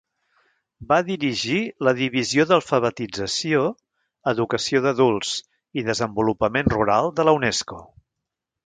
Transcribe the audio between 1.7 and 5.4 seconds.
la Divisió d'Alfabetització, Educació d'Adults